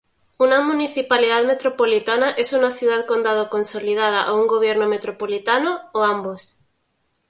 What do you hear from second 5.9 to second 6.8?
o ambos.